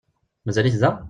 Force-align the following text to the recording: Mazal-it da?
Mazal-it 0.45 0.81
da? 0.81 0.99